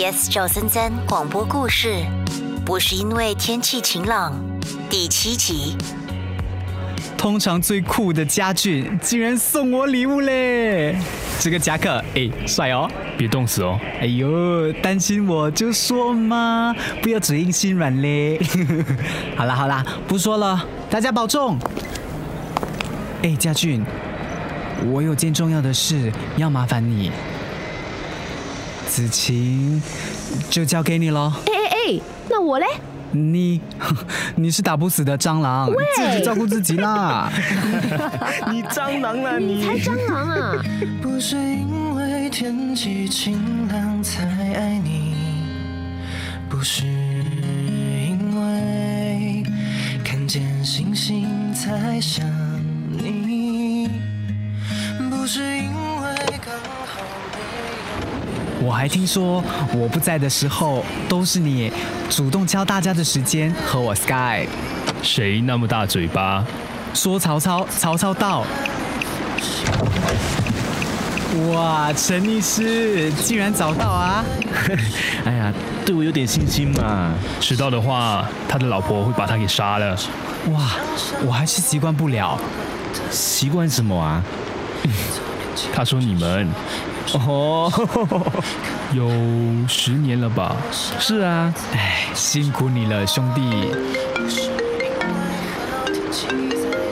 [0.00, 2.06] Yes 赵森森广播故事，
[2.64, 4.32] 不是因为天气晴朗，
[4.88, 5.76] 第七集。
[7.18, 10.96] 通常最酷的家俊竟然送我礼物嘞！
[11.38, 12.90] 这个夹克，哎，帅哦！
[13.18, 13.78] 别冻死哦！
[14.00, 18.40] 哎呦，担心我就说嘛，不要嘴硬心软嘞。
[19.36, 21.58] 好啦好啦，不说了，大家保重。
[23.22, 23.84] 哎，家俊，
[24.86, 27.12] 我有件重要的事要麻烦你。
[28.90, 29.80] 子晴，
[30.50, 31.32] 就交给你喽。
[31.46, 32.66] 哎哎哎，那我嘞？
[33.12, 33.60] 你，
[34.34, 37.30] 你是打不死的蟑螂，自己照顾自己啦。
[38.50, 39.54] 你蟑螂啊你？
[39.54, 40.60] 你才蟑螂啊！
[41.00, 44.24] 不是因为天气晴朗才
[44.54, 45.14] 爱你，
[46.48, 49.44] 不是因为
[50.04, 52.26] 看见星星才想
[52.90, 53.88] 你，
[55.08, 56.52] 不是因为刚
[56.86, 57.00] 好
[57.32, 57.38] 没
[58.46, 58.49] 有。
[58.62, 59.42] 我还听说，
[59.74, 61.72] 我不在的时候，都是你
[62.10, 64.46] 主动敲大家的时间和我 Sky
[65.02, 66.44] 谁那么大嘴巴？
[66.92, 68.44] 说曹操，曹操到。
[71.48, 74.24] 哇，陈律师竟然找到啊！
[75.24, 75.52] 哎呀，
[75.86, 77.14] 对我有点信心嘛。
[77.40, 79.96] 迟到的话，他的老婆会把他给杀了。
[80.50, 80.72] 哇，
[81.24, 82.38] 我还是习惯不了。
[83.10, 84.22] 习惯什么啊？
[85.72, 86.48] 他说你们
[87.14, 87.70] 哦，
[88.92, 89.08] 有
[89.68, 90.56] 十年了吧？
[90.98, 93.40] 是啊，哎，辛苦你了，兄弟。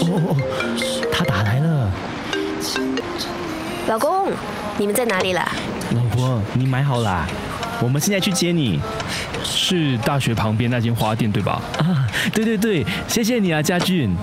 [0.00, 0.36] 哦哦哦，
[1.12, 1.90] 他打来了。
[3.88, 4.30] 老公，
[4.78, 5.46] 你们在哪里了？
[5.94, 7.26] 老婆，你买好啦，
[7.80, 8.80] 我们现在去接你。
[9.44, 11.60] 是大学旁边那间花店对吧？
[11.78, 14.14] 啊，对对对，谢谢你啊，家俊。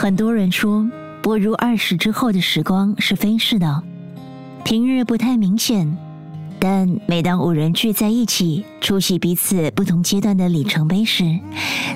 [0.00, 0.88] 很多人说，
[1.20, 3.82] 步入二十之后的时光是飞逝的，
[4.64, 5.94] 平日不太明显，
[6.58, 11.38] 但每当五人聚在一起，出席彼此不同阶段的里程碑时，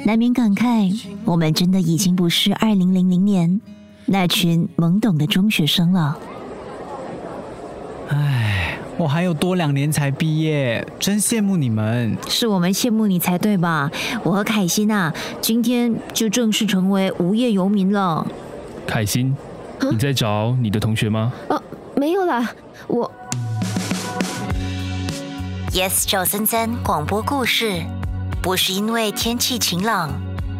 [0.04, 0.94] 难免感慨，
[1.25, 3.59] 我们真的已经不是二零零零年
[4.04, 6.19] 那群懵懂的中学生了。
[8.09, 12.16] 唉，我还有多两年才毕业，真羡慕你们。
[12.28, 13.91] 是我们羡慕你才对吧？
[14.22, 18.26] 我和凯欣啊，今天就正式成为无业游民了。
[18.87, 19.34] 凯欣，
[19.91, 21.32] 你在找你的同学吗？
[21.48, 21.60] 哦，
[21.97, 22.50] 没有啦，
[22.87, 23.10] 我
[25.72, 27.82] Yes 赵森森广播故事，
[28.43, 30.10] 不是因为天气晴朗，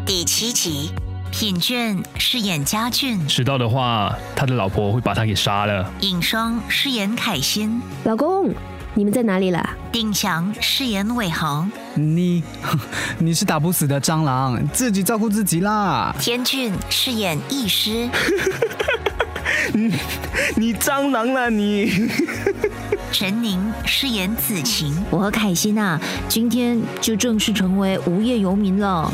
[0.05, 0.91] 第七集。
[1.37, 5.91] 品俊饰演家俊，迟到的话，他的老婆会把他给杀了。
[5.99, 8.53] 尹双饰演凯欣，老公，
[8.93, 9.69] 你们在哪里了？
[9.91, 12.41] 丁翔饰演伟豪，你，
[13.19, 16.15] 你是打不死的蟑螂，自己照顾自己啦。
[16.17, 18.09] 天俊饰演医师，
[19.75, 19.93] 你
[20.55, 22.09] 你蟑螂了你！
[23.11, 29.11] 陈宁饰演子晴，我和凯欣啊，今天就正式成为无业游民了。